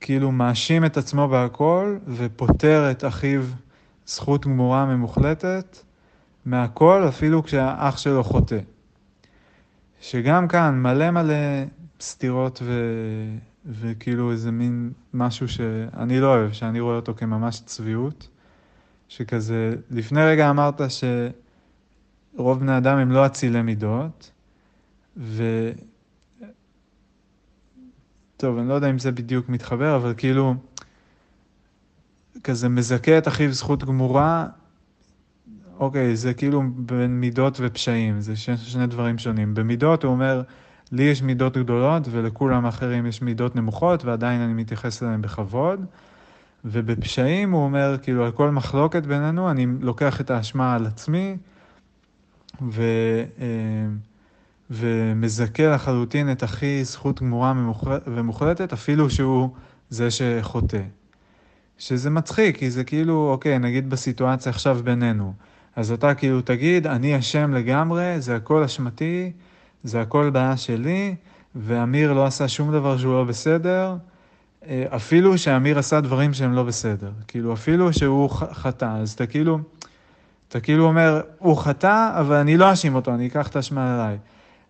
כאילו 0.00 0.32
מאשים 0.32 0.84
את 0.84 0.96
עצמו 0.96 1.28
בהכל, 1.28 1.96
ופוטר 2.06 2.90
את 2.90 3.04
אחיו 3.04 3.42
זכות 4.06 4.46
גמורה 4.46 4.86
ממוחלטת 4.86 5.78
מהכל, 6.44 7.04
אפילו 7.08 7.42
כשהאח 7.42 7.98
שלו 7.98 8.24
חוטא. 8.24 8.58
שגם 10.00 10.48
כאן 10.48 10.82
מלא 10.82 11.10
מלא 11.10 11.34
סתירות 12.00 12.60
ו... 12.62 12.72
וכאילו 13.66 14.32
איזה 14.32 14.50
מין 14.50 14.92
משהו 15.14 15.48
שאני 15.48 16.20
לא 16.20 16.34
אוהב, 16.34 16.52
שאני 16.52 16.80
רואה 16.80 16.96
אותו 16.96 17.14
כממש 17.14 17.60
צביעות, 17.60 18.28
שכזה, 19.08 19.74
לפני 19.90 20.22
רגע 20.22 20.50
אמרת 20.50 20.80
שרוב 22.34 22.60
בני 22.60 22.76
אדם 22.76 22.98
הם 22.98 23.12
לא 23.12 23.26
אצילי 23.26 23.62
מידות, 23.62 24.30
ו... 25.16 25.70
טוב, 28.36 28.58
אני 28.58 28.68
לא 28.68 28.74
יודע 28.74 28.90
אם 28.90 28.98
זה 28.98 29.12
בדיוק 29.12 29.48
מתחבר, 29.48 29.96
אבל 29.96 30.14
כאילו, 30.16 30.54
כזה 32.44 32.68
מזכה 32.68 33.18
את 33.18 33.28
אחיו 33.28 33.52
זכות 33.52 33.84
גמורה, 33.84 34.46
אוקיי, 35.78 36.16
זה 36.16 36.34
כאילו 36.34 36.62
בין 36.76 37.20
מידות 37.20 37.58
ופשעים, 37.60 38.20
זה 38.20 38.36
שני 38.36 38.86
דברים 38.86 39.18
שונים. 39.18 39.54
במידות 39.54 40.04
הוא 40.04 40.12
אומר, 40.12 40.42
לי 40.92 41.02
יש 41.02 41.22
מידות 41.22 41.56
גדולות 41.56 42.02
ולכולם 42.10 42.66
האחרים 42.66 43.06
יש 43.06 43.22
מידות 43.22 43.56
נמוכות 43.56 44.04
ועדיין 44.04 44.40
אני 44.40 44.52
מתייחס 44.54 45.02
אליהם 45.02 45.22
בכבוד. 45.22 45.84
ובפשעים 46.64 47.52
הוא 47.52 47.64
אומר, 47.64 47.96
כאילו, 48.02 48.24
על 48.24 48.30
כל 48.30 48.50
מחלוקת 48.50 49.06
בינינו, 49.06 49.50
אני 49.50 49.66
לוקח 49.80 50.20
את 50.20 50.30
האשמה 50.30 50.74
על 50.74 50.86
עצמי 50.86 51.36
ו, 52.62 52.82
אה, 53.40 53.46
ומזכה 54.70 55.66
לחלוטין 55.66 56.32
את 56.32 56.44
אחי 56.44 56.84
זכות 56.84 57.22
גמורה 57.22 57.54
ומוחלטת, 58.06 58.72
אפילו 58.72 59.10
שהוא 59.10 59.50
זה 59.90 60.08
שחוטא. 60.10 60.82
שזה 61.78 62.10
מצחיק, 62.10 62.56
כי 62.56 62.70
זה 62.70 62.84
כאילו, 62.84 63.30
אוקיי, 63.32 63.58
נגיד 63.58 63.90
בסיטואציה 63.90 64.50
עכשיו 64.50 64.80
בינינו. 64.84 65.32
אז 65.78 65.92
אתה 65.92 66.14
כאילו 66.14 66.40
תגיד, 66.40 66.86
אני 66.86 67.18
אשם 67.18 67.54
לגמרי, 67.54 68.20
זה 68.20 68.36
הכל 68.36 68.62
אשמתי, 68.62 69.32
זה 69.84 70.00
הכל 70.00 70.30
בעיה 70.30 70.56
שלי, 70.56 71.14
ואמיר 71.54 72.12
לא 72.12 72.26
עשה 72.26 72.48
שום 72.48 72.72
דבר 72.72 72.98
שהוא 72.98 73.14
לא 73.14 73.24
בסדר, 73.24 73.96
אה, 74.66 74.84
אפילו 74.96 75.38
שאמיר 75.38 75.78
עשה 75.78 76.00
דברים 76.00 76.34
שהם 76.34 76.52
לא 76.52 76.62
בסדר. 76.62 77.10
כאילו, 77.28 77.52
אפילו 77.52 77.92
שהוא 77.92 78.30
חטא, 78.30 78.96
אז 79.00 79.12
אתה 79.12 79.26
כאילו, 79.26 79.58
אתה 80.48 80.60
כאילו 80.60 80.84
אומר, 80.84 81.20
הוא 81.38 81.56
חטא, 81.56 82.20
אבל 82.20 82.36
אני 82.36 82.56
לא 82.56 82.70
אאשים 82.70 82.94
אותו, 82.94 83.14
אני 83.14 83.26
אקח 83.26 83.48
את 83.48 83.56
האשמה 83.56 83.94
עליי. 83.94 84.18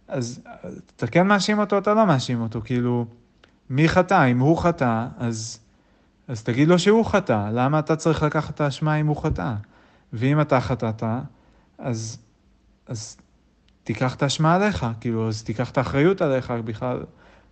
אז 0.08 0.40
אתה 0.96 1.06
כן 1.06 1.26
מאשים 1.26 1.58
אותו, 1.58 1.78
אתה 1.78 1.94
לא 1.94 2.06
מאשים 2.06 2.40
אותו, 2.40 2.60
כאילו, 2.64 3.06
מי 3.70 3.88
חטא? 3.88 4.30
אם 4.30 4.38
הוא 4.38 4.58
חטא, 4.58 5.06
אז, 5.18 5.58
אז 6.28 6.42
תגיד 6.42 6.68
לו 6.68 6.78
שהוא 6.78 7.04
חטא, 7.04 7.50
למה 7.52 7.78
אתה 7.78 7.96
צריך 7.96 8.22
לקחת 8.22 8.54
את 8.54 8.60
האשמה 8.60 8.94
אם 8.94 9.06
הוא 9.06 9.22
חטא? 9.22 9.54
ואם 10.12 10.40
אתה 10.40 10.60
חטאת, 10.60 11.02
אז, 11.78 12.18
אז 12.86 13.16
תיקח 13.84 14.14
את 14.14 14.22
האשמה 14.22 14.54
עליך, 14.54 14.86
כאילו, 15.00 15.28
אז 15.28 15.42
תיקח 15.42 15.70
את 15.70 15.78
האחריות 15.78 16.22
עליך, 16.22 16.50
בכלל 16.50 17.02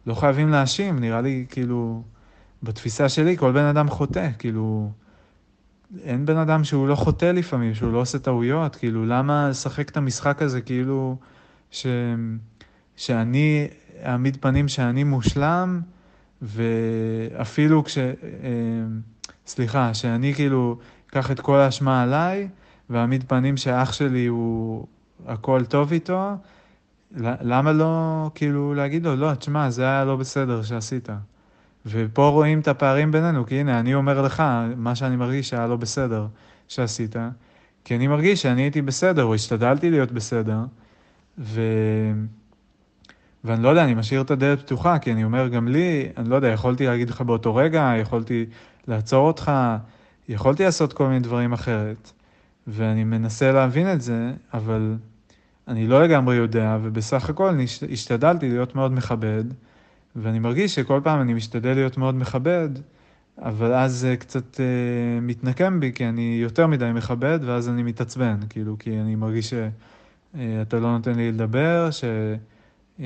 לא 0.07 0.15
חייבים 0.15 0.49
להאשים, 0.49 0.99
נראה 0.99 1.21
לי, 1.21 1.47
כאילו, 1.51 2.03
בתפיסה 2.63 3.09
שלי, 3.09 3.37
כל 3.37 3.53
בן 3.53 3.65
אדם 3.65 3.89
חוטא, 3.89 4.31
כאילו, 4.39 4.91
אין 6.03 6.27
בן 6.27 6.37
אדם 6.37 6.65
שהוא 6.65 6.89
לא 6.89 6.95
חוטא 6.95 7.25
לפעמים, 7.25 7.75
שהוא 7.75 7.93
לא 7.93 7.99
עושה 7.99 8.19
טעויות, 8.19 8.77
כאילו, 8.77 9.07
למה 9.07 9.49
לשחק 9.49 9.89
את 9.89 9.97
המשחק 9.97 10.43
הזה, 10.43 10.61
כאילו, 10.61 11.17
ש... 11.71 11.87
שאני 12.97 13.69
אעמיד 14.07 14.37
פנים 14.41 14.69
שאני 14.69 15.05
מושלם, 15.05 15.81
ואפילו 16.43 17.85
כש... 17.85 17.99
אה, 17.99 18.15
סליחה, 19.47 19.95
שאני 19.95 20.35
כאילו 20.35 20.79
אקח 21.17 21.31
את 21.31 21.41
כל 21.41 21.57
האשמה 21.57 22.03
עליי, 22.03 22.49
ואעמיד 22.91 23.25
פנים 23.29 23.57
שאח 23.57 23.93
שלי 23.93 24.27
הוא 24.27 24.87
הכל 25.27 25.65
טוב 25.65 25.93
איתו, 25.93 26.37
למה 27.21 27.73
לא 27.73 28.31
כאילו 28.35 28.75
להגיד 28.75 29.05
לו, 29.05 29.17
לא, 29.17 29.35
תשמע, 29.35 29.71
זה 29.71 29.83
היה 29.83 30.05
לא 30.05 30.17
בסדר 30.17 30.63
שעשית. 30.63 31.09
ופה 31.87 32.29
רואים 32.29 32.61
את 32.61 32.69
הפערים 32.69 33.13
בינינו, 33.13 33.47
כי 33.47 33.55
הנה, 33.55 33.81
אני 33.81 33.95
אומר 33.95 34.23
לך, 34.23 34.43
מה 34.77 34.95
שאני 34.95 35.17
מרגיש 35.17 35.49
שהיה 35.49 35.67
לא 35.67 35.77
בסדר 35.77 36.27
שעשית, 36.69 37.17
כי 37.85 37.97
אני 37.97 38.07
מרגיש 38.07 38.43
שאני 38.43 38.63
הייתי 38.63 38.83
בסדר, 38.83 39.25
או 39.25 39.35
השתדלתי 39.35 39.91
להיות 39.91 40.13
בסדר, 40.13 40.59
ו... 41.39 41.61
ואני 43.45 43.63
לא 43.63 43.69
יודע, 43.69 43.85
אני 43.85 43.95
משאיר 43.95 44.21
את 44.21 44.31
הדלת 44.31 44.61
פתוחה, 44.61 44.99
כי 44.99 45.13
אני 45.13 45.25
אומר, 45.25 45.49
גם 45.49 45.69
לי, 45.69 46.09
אני 46.17 46.29
לא 46.29 46.37
יודע, 46.37 46.49
יכולתי 46.49 46.87
להגיד 46.87 47.11
לך 47.11 47.21
באותו 47.21 47.55
רגע, 47.55 47.93
יכולתי 48.01 48.47
לעצור 48.89 49.27
אותך, 49.27 49.53
יכולתי 50.29 50.65
לעשות 50.65 50.93
כל 50.93 51.07
מיני 51.07 51.21
דברים 51.21 51.53
אחרת. 51.53 52.13
ואני 52.67 53.05
מנסה 53.05 53.53
להבין 53.53 53.93
את 53.93 54.01
זה, 54.01 54.33
אבל 54.55 54.97
אני 55.69 55.87
לא 55.87 56.03
לגמרי 56.03 56.37
יודע, 56.37 56.79
ובסך 56.83 57.31
הכל 57.31 57.49
אני 57.49 57.65
השתדלתי 57.93 58.49
להיות 58.49 58.75
מאוד 58.75 58.93
מכבד, 58.93 59.45
ואני 60.17 60.39
מרגיש 60.39 60.75
שכל 60.75 61.01
פעם 61.05 61.21
אני 61.21 61.35
משתדל 61.35 61.75
להיות 61.75 61.97
מאוד 61.97 62.15
מכבד, 62.15 62.69
אבל 63.39 63.75
אז 63.75 63.95
זה 63.95 64.17
קצת 64.17 64.55
uh, 64.55 64.59
מתנקם 65.23 65.81
בי, 65.81 65.93
כי 65.93 66.09
אני 66.09 66.39
יותר 66.43 66.67
מדי 66.67 66.91
מכבד, 66.95 67.39
ואז 67.43 67.69
אני 67.69 67.83
מתעצבן, 67.83 68.37
כאילו, 68.49 68.77
כי 68.79 69.01
אני 69.01 69.15
מרגיש 69.15 69.51
שאתה 69.51 70.77
uh, 70.77 70.81
לא 70.81 70.93
נותן 70.93 71.15
לי 71.15 71.33
לדבר, 71.33 71.91
ש, 71.91 72.05
uh, 72.99 73.03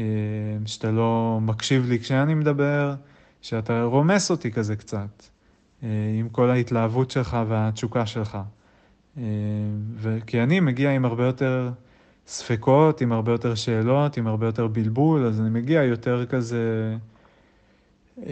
שאתה 0.66 0.90
לא 0.90 1.38
מקשיב 1.42 1.88
לי 1.88 1.98
כשאני 1.98 2.34
מדבר, 2.34 2.94
שאתה 3.42 3.82
רומס 3.82 4.30
אותי 4.30 4.52
כזה 4.52 4.76
קצת, 4.76 5.22
עם 6.18 6.28
כל 6.32 6.50
ההתלהבות 6.50 7.10
שלך 7.10 7.36
והתשוקה 7.48 8.06
שלך. 8.06 8.38
Uh, 9.16 9.20
כי 10.26 10.42
אני 10.42 10.60
מגיע 10.60 10.90
עם 10.90 11.04
הרבה 11.04 11.26
יותר 11.26 11.70
ספקות, 12.26 13.00
עם 13.00 13.12
הרבה 13.12 13.32
יותר 13.32 13.54
שאלות, 13.54 14.16
עם 14.16 14.26
הרבה 14.26 14.46
יותר 14.46 14.66
בלבול, 14.66 15.26
אז 15.26 15.40
אני 15.40 15.50
מגיע 15.50 15.82
יותר 15.82 16.26
כזה... 16.26 16.96
Uh, 18.18 18.22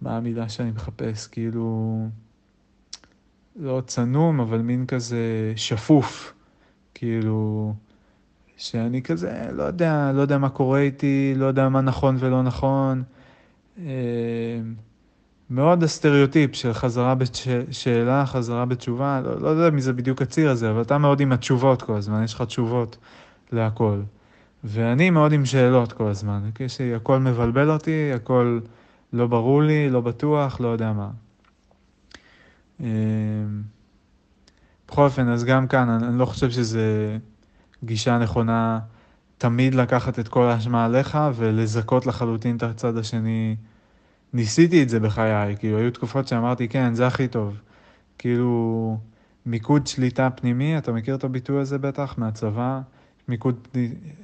מה 0.00 0.16
המילה 0.16 0.48
שאני 0.48 0.70
מחפש? 0.70 1.26
כאילו, 1.26 1.98
לא 3.56 3.82
צנום, 3.86 4.40
אבל 4.40 4.58
מין 4.58 4.86
כזה 4.86 5.52
שפוף. 5.56 6.32
כאילו, 6.94 7.74
שאני 8.56 9.02
כזה, 9.02 9.48
לא 9.52 9.62
יודע, 9.62 10.12
לא 10.14 10.20
יודע 10.20 10.38
מה 10.38 10.48
קורה 10.48 10.80
איתי, 10.80 11.34
לא 11.36 11.46
יודע 11.46 11.68
מה 11.68 11.80
נכון 11.80 12.16
ולא 12.18 12.42
נכון. 12.42 13.02
מאוד 15.50 15.82
הסטריאוטיפ 15.82 16.54
של 16.54 16.72
חזרה 16.72 17.14
בשאלה, 17.14 18.26
חזרה 18.26 18.64
בתשובה, 18.64 19.20
לא, 19.24 19.40
לא 19.40 19.48
יודע 19.48 19.70
מי 19.70 19.82
זה 19.82 19.92
בדיוק 19.92 20.22
הציר 20.22 20.50
הזה, 20.50 20.70
אבל 20.70 20.82
אתה 20.82 20.98
מאוד 20.98 21.20
עם 21.20 21.32
התשובות 21.32 21.82
כל 21.82 21.94
הזמן, 21.94 22.24
יש 22.24 22.34
לך 22.34 22.42
תשובות 22.42 22.96
להכל. 23.52 24.00
ואני 24.64 25.10
מאוד 25.10 25.32
עם 25.32 25.44
שאלות 25.44 25.92
כל 25.92 26.08
הזמן, 26.08 26.50
הכל 26.96 27.18
מבלבל 27.18 27.70
אותי, 27.70 28.12
הכל... 28.14 28.60
לא 29.12 29.26
ברור 29.26 29.62
לי, 29.62 29.90
לא 29.90 30.00
בטוח, 30.00 30.60
לא 30.60 30.68
יודע 30.68 30.92
מה. 30.92 31.10
אמ, 32.80 32.86
בכל 34.88 35.02
אופן, 35.02 35.28
אז 35.28 35.44
גם 35.44 35.68
כאן, 35.68 35.88
אני, 35.88 36.06
אני 36.06 36.18
לא 36.18 36.26
חושב 36.26 36.50
שזה 36.50 37.18
גישה 37.84 38.18
נכונה 38.18 38.78
תמיד 39.38 39.74
לקחת 39.74 40.18
את 40.18 40.28
כל 40.28 40.44
האשמה 40.44 40.84
עליך 40.84 41.18
ולזכות 41.34 42.06
לחלוטין 42.06 42.56
את 42.56 42.62
הצד 42.62 42.96
השני. 42.96 43.56
ניסיתי 44.32 44.82
את 44.82 44.88
זה 44.88 45.00
בחיי, 45.00 45.56
כאילו, 45.56 45.78
היו 45.78 45.90
תקופות 45.90 46.28
שאמרתי, 46.28 46.68
כן, 46.68 46.94
זה 46.94 47.06
הכי 47.06 47.28
טוב. 47.28 47.60
כאילו, 48.18 48.98
מיקוד 49.46 49.86
שליטה 49.86 50.30
פנימי, 50.30 50.78
אתה 50.78 50.92
מכיר 50.92 51.14
את 51.14 51.24
הביטוי 51.24 51.60
הזה 51.60 51.78
בטח, 51.78 52.14
מהצבא? 52.18 52.80
מיקוד 53.28 53.68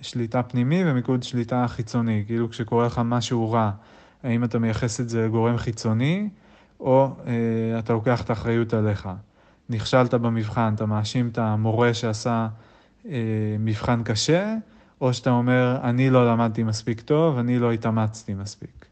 שליטה 0.03 0.43
פנימי 0.43 0.91
ומיקוד 0.91 1.23
שליטה 1.23 1.69
חיצוני, 1.69 2.25
כאילו 2.27 2.51
כשקורה 2.51 2.87
לך 2.87 3.01
משהו 3.05 3.51
רע. 3.51 3.71
האם 4.23 4.45
אתה 4.45 4.59
מייחס 4.59 5.01
את 5.01 5.09
זה 5.09 5.27
לגורם 5.27 5.57
חיצוני, 5.57 6.29
או 6.81 7.11
אה, 7.27 7.79
אתה 7.79 7.93
לוקח 7.93 8.23
את 8.23 8.31
האחריות 8.31 8.75
עליך. 8.75 9.09
נכשלת 9.69 10.15
במבחן, 10.15 10.75
אתה 10.75 10.87
מאשים 10.87 11.29
את 11.29 11.39
המורה 11.39 11.95
שעשה 11.95 12.49
אה, 13.09 13.57
מבחן 13.59 14.03
קשה, 14.03 14.55
או 15.01 15.15
שאתה 15.15 15.31
אומר, 15.31 15.79
אני 15.83 16.11
לא 16.11 16.33
למדתי 16.33 16.63
מספיק 16.63 17.01
טוב, 17.01 17.39
אני 17.39 17.59
לא 17.59 17.73
התאמצתי 17.73 18.35
מספיק. 18.35 18.86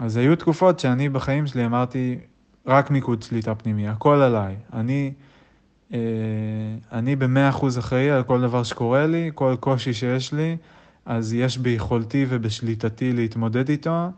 אז 0.00 0.16
היו 0.16 0.36
תקופות 0.36 0.80
שאני 0.80 1.08
בחיים 1.08 1.46
שלי 1.46 1.66
אמרתי, 1.66 2.18
רק 2.66 2.90
מיקוד 2.90 3.22
שליטה 3.22 3.54
פנימי, 3.54 3.88
הכל 3.88 4.22
עליי. 4.22 4.56
אני, 4.72 5.12
אה, 5.92 5.98
אני 6.92 7.16
במאה 7.16 7.48
אחוז 7.48 7.78
אחראי 7.78 8.10
על 8.10 8.22
כל 8.22 8.40
דבר 8.40 8.62
שקורה 8.62 9.06
לי, 9.06 9.30
כל 9.34 9.56
קושי 9.60 9.92
שיש 9.92 10.32
לי, 10.32 10.56
אז 11.06 11.34
יש 11.34 11.58
ביכולתי 11.58 12.26
ובשליטתי 12.28 13.12
להתמודד 13.12 13.68
איתו, 13.68 14.10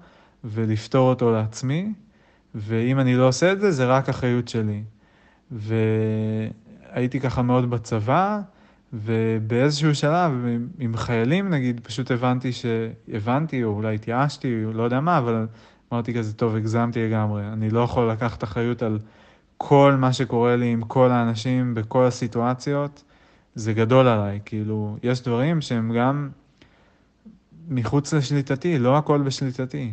ולפתור 0.45 1.09
אותו 1.09 1.33
לעצמי, 1.33 1.93
ואם 2.55 3.01
אני 3.01 3.15
לא 3.15 3.29
עושה 3.29 3.53
את 3.53 3.61
זה, 3.61 3.71
זה 3.71 3.87
רק 3.87 4.09
אחריות 4.09 4.49
שלי. 4.49 4.83
והייתי 5.51 7.21
ככה 7.21 7.43
מאוד 7.43 7.71
בצבא, 7.71 8.41
ובאיזשהו 8.93 9.95
שלב, 9.95 10.33
עם 10.79 10.97
חיילים 10.97 11.51
נגיד, 11.51 11.81
פשוט 11.81 12.11
הבנתי 12.11 12.51
שהבנתי, 12.53 13.65
או 13.65 13.71
אולי 13.71 13.95
התייאשתי, 13.95 14.65
או 14.65 14.73
לא 14.73 14.83
יודע 14.83 15.01
מה, 15.01 15.19
אבל 15.19 15.47
אמרתי 15.93 16.15
כזה, 16.15 16.33
טוב, 16.33 16.57
הגזמתי 16.57 17.09
לגמרי. 17.09 17.49
אני 17.53 17.71
לא 17.71 17.81
יכול 17.81 18.11
לקחת 18.11 18.45
אחריות 18.45 18.83
על 18.83 18.99
כל 19.57 19.97
מה 19.99 20.13
שקורה 20.13 20.57
לי 20.57 20.73
עם 20.73 20.85
כל 20.85 21.11
האנשים, 21.11 21.75
בכל 21.75 22.05
הסיטואציות. 22.05 23.05
זה 23.55 23.73
גדול 23.73 24.09
עליי, 24.09 24.41
כאילו, 24.45 24.97
יש 25.03 25.23
דברים 25.23 25.61
שהם 25.61 25.93
גם 25.99 26.31
מחוץ 27.69 28.15
לשליטתי, 28.15 28.79
לא 28.79 28.99
הכל 28.99 29.23
בשליטתי. 29.23 29.93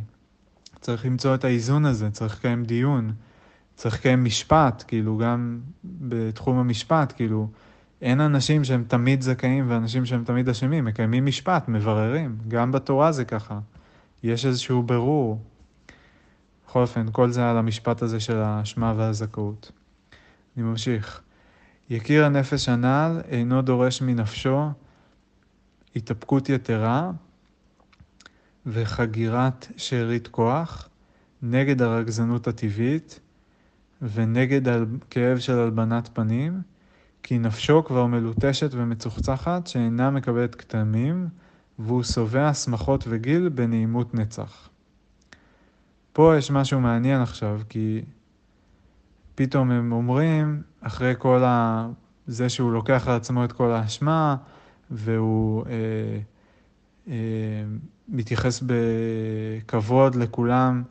צריך 0.82 1.06
למצוא 1.06 1.36
את 1.36 1.44
האיזון 1.44 1.86
הזה, 1.86 2.12
צריך 2.12 2.38
לקיים 2.38 2.64
דיון, 2.64 3.12
צריך 3.76 3.96
לקיים 3.96 4.24
משפט, 4.24 4.84
כאילו 4.88 5.18
גם 5.18 5.60
בתחום 5.84 6.58
המשפט, 6.58 7.14
כאילו 7.16 7.48
אין 8.02 8.22
אנשים 8.22 8.64
שהם 8.64 8.84
תמיד 8.88 9.22
זכאים 9.22 9.66
ואנשים 9.68 10.06
שהם 10.06 10.24
תמיד 10.24 10.50
אשמים, 10.50 10.86
מקיימים 10.86 11.26
משפט, 11.26 11.68
מבררים, 11.68 12.38
גם 12.48 12.72
בתורה 12.72 13.12
זה 13.12 13.26
ככה, 13.26 13.60
יש 14.24 14.46
איזשהו 14.46 14.84
ברור. 14.84 15.40
בכל 16.70 16.82
אופן, 16.82 17.06
כל 17.12 17.32
זה 17.32 17.50
על 17.50 17.58
המשפט 17.58 18.02
הזה 18.02 18.20
של 18.20 18.38
האשמה 18.38 18.94
והזכאות. 18.98 19.72
אני 20.58 20.64
ממשיך. 20.64 21.22
יקיר 21.90 22.26
הנפש 22.26 22.70
הנ"ל 22.70 23.22
אינו 23.28 23.62
דורש 23.62 24.02
מנפשו 24.02 24.70
התאפקות 25.96 26.50
יתרה, 26.50 27.12
וחגירת 28.66 29.68
שארית 29.78 30.28
כוח 30.28 30.90
נגד 31.42 31.82
הרגזנות 31.82 32.48
הטבעית 32.48 33.20
ונגד 34.02 34.62
כאב 35.10 35.40
של 35.40 35.60
הלבנת 35.60 36.10
פנים, 36.14 36.62
כי 37.24 37.40
נפשו 37.40 37.84
כבר 37.86 38.06
מלוטשת 38.06 38.70
ומצוחצחת 38.72 39.68
שאינה 39.68 40.10
מקבלת 40.10 40.56
כתמים, 40.56 41.28
והוא 41.80 42.04
שבע 42.04 42.54
שמחות 42.54 43.04
וגיל 43.08 43.50
בנעימות 43.50 44.14
נצח. 44.14 44.69
פה 46.14 46.38
יש 46.38 46.52
משהו 46.52 46.80
מעניין 46.80 47.22
עכשיו, 47.22 47.62
כי 47.70 48.02
פתאום 49.36 49.72
הם 49.72 49.92
אומרים, 49.92 50.62
אחרי 50.82 51.14
כל 51.18 51.44
ה... 51.44 51.88
זה 52.28 52.50
שהוא 52.50 52.72
לוקח 52.72 53.08
על 53.08 53.16
עצמו 53.16 53.46
את 53.46 53.52
כל 53.52 53.72
האשמה, 53.72 54.36
והוא 54.92 55.66
אה, 55.66 55.72
אה, 57.08 57.14
מתייחס 58.08 58.64
בכבוד 58.66 60.16
לכולם 60.16 60.84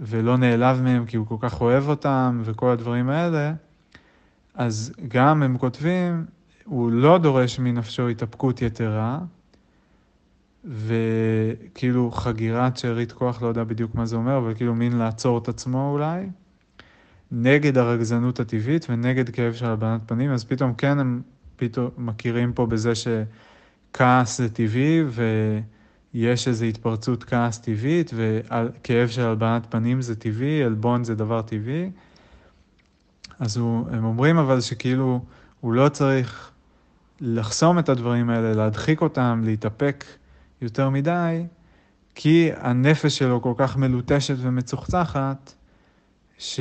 ולא 0.00 0.36
נעלב 0.36 0.82
מהם 0.82 1.06
כי 1.06 1.16
הוא 1.16 1.26
כל 1.26 1.36
כך 1.40 1.60
אוהב 1.60 1.88
אותם 1.88 2.42
וכל 2.44 2.70
הדברים 2.70 3.08
האלה, 3.08 3.52
אז 4.54 4.92
גם 5.08 5.42
הם 5.42 5.58
כותבים, 5.58 6.26
הוא 6.64 6.90
לא 6.90 7.18
דורש 7.18 7.58
מנפשו 7.58 8.08
התאפקות 8.08 8.62
יתרה, 8.62 9.18
וכאילו 10.64 12.10
חגירת 12.10 12.76
שארית 12.76 13.12
כוח, 13.12 13.42
לא 13.42 13.48
יודע 13.48 13.64
בדיוק 13.64 13.94
מה 13.94 14.06
זה 14.06 14.16
אומר, 14.16 14.38
אבל 14.38 14.54
כאילו 14.54 14.74
מין 14.74 14.98
לעצור 14.98 15.38
את 15.38 15.48
עצמו 15.48 15.90
אולי, 15.92 16.26
נגד 17.32 17.78
הרגזנות 17.78 18.40
הטבעית 18.40 18.86
ונגד 18.90 19.28
כאב 19.28 19.52
של 19.52 19.66
הלבנת 19.66 20.00
פנים, 20.06 20.30
אז 20.30 20.44
פתאום 20.44 20.74
כן 20.74 20.98
הם 20.98 21.22
פתאום 21.56 21.90
מכירים 21.98 22.52
פה 22.52 22.66
בזה 22.66 22.92
שכעס 22.94 24.38
זה 24.38 24.48
טבעי, 24.48 25.02
ו... 25.06 25.22
יש 26.14 26.48
איזו 26.48 26.64
התפרצות 26.64 27.24
כעס 27.24 27.58
טבעית, 27.58 28.10
וכאב 28.14 29.08
של 29.08 29.22
הלבנת 29.22 29.66
פנים 29.68 30.02
זה 30.02 30.16
טבעי, 30.16 30.64
עלבון 30.64 31.04
זה 31.04 31.14
דבר 31.14 31.42
טבעי. 31.42 31.90
אז 33.38 33.56
הוא, 33.56 33.86
הם 33.90 34.04
אומרים 34.04 34.38
אבל 34.38 34.60
שכאילו 34.60 35.24
הוא 35.60 35.72
לא 35.72 35.88
צריך 35.88 36.50
לחסום 37.20 37.78
את 37.78 37.88
הדברים 37.88 38.30
האלה, 38.30 38.52
להדחיק 38.54 39.00
אותם, 39.00 39.42
להתאפק 39.44 40.04
יותר 40.62 40.90
מדי, 40.90 41.46
כי 42.14 42.50
הנפש 42.56 43.18
שלו 43.18 43.42
כל 43.42 43.54
כך 43.56 43.76
מלוטשת 43.76 44.34
ומצוחצחת, 44.38 45.54
ש... 46.38 46.60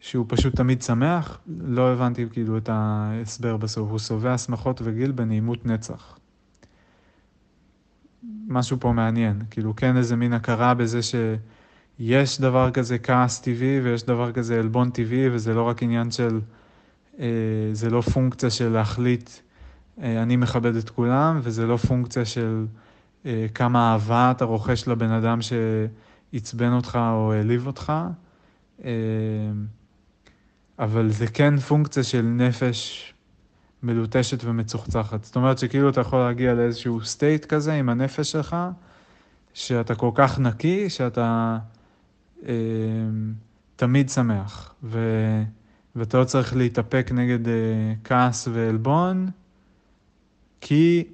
שהוא 0.00 0.26
פשוט 0.28 0.56
תמיד 0.56 0.82
שמח. 0.82 1.40
לא 1.46 1.92
הבנתי 1.92 2.26
כאילו 2.32 2.58
את 2.58 2.68
ההסבר 2.72 3.56
בסוף, 3.56 3.90
הוא 3.90 3.98
שבע 3.98 4.38
שמחות 4.38 4.80
וגיל 4.84 5.12
בנעימות 5.12 5.66
נצח. 5.66 6.18
משהו 8.48 8.76
פה 8.80 8.92
מעניין, 8.92 9.42
כאילו 9.50 9.76
כן 9.76 9.96
איזה 9.96 10.16
מין 10.16 10.32
הכרה 10.32 10.74
בזה 10.74 11.00
שיש 11.02 12.40
דבר 12.40 12.70
כזה 12.70 12.98
כעס 12.98 13.40
טבעי 13.40 13.80
ויש 13.80 14.02
דבר 14.02 14.32
כזה 14.32 14.58
עלבון 14.58 14.90
טבעי 14.90 15.28
וזה 15.30 15.54
לא 15.54 15.62
רק 15.62 15.82
עניין 15.82 16.10
של, 16.10 16.40
אה, 17.18 17.26
זה 17.72 17.90
לא 17.90 18.00
פונקציה 18.00 18.50
של 18.50 18.68
להחליט 18.68 19.30
אני 20.00 20.36
מכבד 20.36 20.76
את 20.76 20.90
כולם, 20.90 21.40
וזה 21.42 21.66
לא 21.66 21.76
פונקציה 21.76 22.24
של 22.24 22.66
אה, 23.26 23.46
כמה 23.54 23.92
אהבה 23.92 24.30
אתה 24.30 24.44
רוכש 24.44 24.88
לבן 24.88 25.10
אדם 25.10 25.38
שעצבן 25.42 26.72
אותך 26.72 26.98
או 27.12 27.32
העליב 27.32 27.66
אותך, 27.66 27.92
אה, 28.84 28.90
אבל 30.78 31.10
זה 31.10 31.26
כן 31.26 31.58
פונקציה 31.58 32.02
של 32.02 32.22
נפש 32.22 33.12
מלוטשת 33.82 34.44
ומצוחצחת. 34.44 35.24
זאת 35.24 35.36
אומרת 35.36 35.58
שכאילו 35.58 35.88
אתה 35.88 36.00
יכול 36.00 36.18
להגיע 36.18 36.54
לאיזשהו 36.54 37.04
סטייט 37.04 37.44
כזה 37.44 37.74
עם 37.74 37.88
הנפש 37.88 38.32
שלך, 38.32 38.56
שאתה 39.54 39.94
כל 39.94 40.10
כך 40.14 40.38
נקי, 40.38 40.90
שאתה 40.90 41.58
אה, 42.46 42.52
תמיד 43.76 44.08
שמח, 44.08 44.74
ו, 44.82 44.98
ואתה 45.96 46.18
לא 46.18 46.24
צריך 46.24 46.56
להתאפק 46.56 47.10
נגד 47.14 47.48
אה, 47.48 47.54
כעס 48.04 48.48
ועלבון, 48.52 49.30
כי 50.60 51.08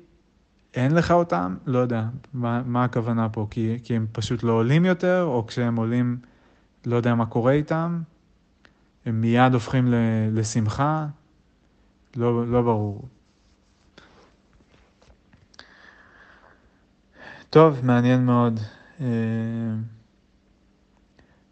אין 0.74 0.94
לך 0.94 1.10
אותם, 1.10 1.56
לא 1.66 1.78
יודע 1.78 2.04
מה, 2.34 2.62
מה 2.66 2.84
הכוונה 2.84 3.28
פה, 3.28 3.46
כי, 3.50 3.78
כי 3.84 3.96
הם 3.96 4.06
פשוט 4.12 4.42
לא 4.42 4.52
עולים 4.52 4.84
יותר, 4.84 5.22
או 5.22 5.46
כשהם 5.46 5.76
עולים, 5.76 6.18
לא 6.86 6.96
יודע 6.96 7.14
מה 7.14 7.26
קורה 7.26 7.52
איתם, 7.52 8.02
הם 9.06 9.20
מיד 9.20 9.54
הופכים 9.54 9.86
ל, 9.86 9.94
לשמחה, 10.32 11.06
לא, 12.16 12.46
לא 12.46 12.62
ברור. 12.62 13.08
טוב, 17.50 17.80
מעניין 17.82 18.26
מאוד. 18.26 18.60
אה, 19.00 19.06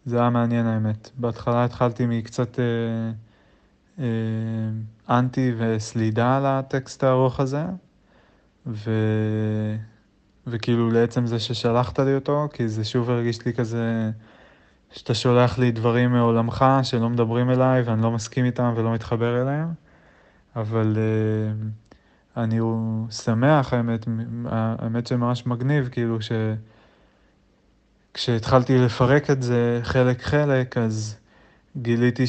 זה 0.05 0.19
היה 0.19 0.29
מעניין 0.29 0.65
האמת. 0.65 1.09
בהתחלה 1.17 1.65
התחלתי 1.65 2.05
מקצת 2.05 2.59
אה, 2.59 3.11
אנטי 5.09 5.53
וסלידה 5.57 6.37
על 6.37 6.45
הטקסט 6.45 7.03
הארוך 7.03 7.39
הזה, 7.39 7.65
ו... 8.67 8.91
וכאילו 10.47 10.91
לעצם 10.91 11.27
זה 11.27 11.39
ששלחת 11.39 11.99
לי 11.99 12.15
אותו, 12.15 12.47
כי 12.53 12.67
זה 12.67 12.83
שוב 12.83 13.09
הרגיש 13.09 13.45
לי 13.45 13.53
כזה 13.53 14.11
שאתה 14.91 15.13
שולח 15.13 15.57
לי 15.57 15.71
דברים 15.71 16.11
מעולמך 16.11 16.65
שלא 16.83 17.09
מדברים 17.09 17.49
אליי 17.49 17.81
ואני 17.81 18.01
לא 18.01 18.11
מסכים 18.11 18.45
איתם 18.45 18.73
ולא 18.75 18.93
מתחבר 18.93 19.41
אליהם, 19.41 19.73
אבל 20.55 20.95
uh, 20.95 22.39
אני 22.39 22.59
שמח, 23.09 23.73
האמת, 23.73 24.05
האמת 24.45 25.07
שממש 25.07 25.45
מגניב, 25.45 25.89
כאילו 25.91 26.21
ש... 26.21 26.31
כשהתחלתי 28.13 28.77
לפרק 28.77 29.29
את 29.29 29.43
זה 29.43 29.79
חלק 29.83 30.21
חלק, 30.21 30.77
אז 30.77 31.17
גיליתי 31.77 32.23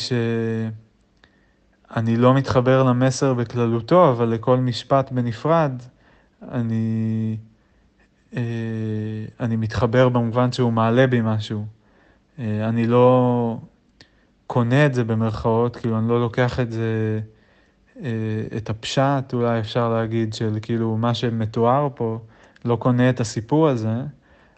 שאני 1.95 2.17
לא 2.17 2.35
מתחבר 2.35 2.83
למסר 2.83 3.35
בכללותו, 3.35 4.11
אבל 4.11 4.29
לכל 4.29 4.57
משפט 4.57 5.13
בנפרד, 5.13 5.73
אני, 6.51 7.37
אה, 8.37 8.43
אני 9.41 9.57
מתחבר 9.57 10.09
במובן 10.09 10.53
שהוא 10.53 10.73
מעלה 10.73 11.07
בי 11.07 11.21
משהו. 11.21 11.67
אה, 12.39 12.69
אני 12.69 12.87
לא 12.87 13.59
קונה 14.47 14.87
את 14.87 14.95
זה 14.95 15.05
במרכאות, 15.05 15.77
כאילו 15.77 15.99
אני 15.99 16.09
לא 16.09 16.21
לוקח 16.21 16.61
את 16.61 16.73
זה, 16.73 17.21
אה, 18.03 18.11
את 18.57 18.71
הפשט, 18.71 19.33
אולי 19.35 19.61
אפשר 19.61 19.89
להגיד, 19.89 20.35
של 20.35 20.59
כאילו 20.63 20.97
מה 20.97 21.15
שמתואר 21.15 21.89
פה, 21.95 22.19
לא 22.65 22.77
קונה 22.77 23.11
את 23.11 23.21
הסיפור 23.21 23.69
הזה. 23.69 24.03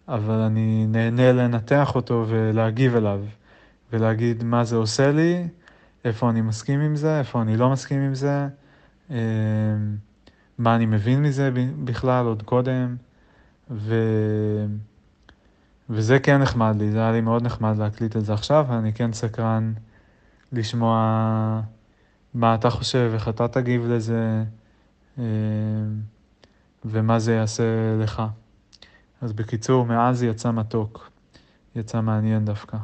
אבל 0.09 0.35
אני 0.35 0.87
נהנה 0.89 1.33
לנתח 1.33 1.95
אותו 1.95 2.25
ולהגיב 2.29 2.97
אליו, 2.97 3.21
ולהגיד 3.93 4.45
מה 4.45 4.65
זה 4.65 4.77
עושה 4.77 5.13
לי, 5.13 5.47
איפה 6.05 6.31
אני 6.31 6.41
מסכים 6.41 6.81
עם 6.81 6.97
זה, 6.97 7.19
איפה 7.19 7.43
אני 7.43 7.57
לא 7.57 7.71
מסכים 7.71 8.01
עם 8.01 8.15
זה, 8.15 8.49
אמ, 9.11 9.17
מה 10.59 10.77
אני 10.77 10.87
מבין 10.87 11.23
מזה 11.23 11.51
בכלל 11.85 12.27
עוד 12.27 12.43
קודם, 12.43 12.97
ו... 13.71 13.95
וזה 15.91 16.19
כן 16.19 16.43
נחמד 16.43 16.77
לי, 16.79 16.91
זה 16.91 16.99
היה 16.99 17.13
לי 17.13 17.21
מאוד 17.21 17.43
נחמד 17.43 17.77
להקליט 17.79 18.17
את 18.17 18.25
זה 18.25 18.33
עכשיו, 18.33 18.67
ואני 18.69 18.93
כן 18.93 19.13
סקרן 19.13 19.73
לשמוע 20.53 21.61
מה 22.35 22.55
אתה 22.55 22.71
חושב, 22.71 23.11
איך 23.15 23.29
אתה 23.29 23.49
תגיב 23.49 23.87
לזה, 23.87 24.45
אמ, 25.19 25.25
ומה 26.85 27.19
זה 27.19 27.35
יעשה 27.35 27.97
לך. 27.99 28.23
אז 29.21 29.33
בקיצור, 29.33 29.87
מעז 29.87 30.23
יצא 30.23 30.51
מתוק. 30.51 31.11
יצא 31.77 32.01
מעניין 32.01 32.45
דווקא. 32.45 32.77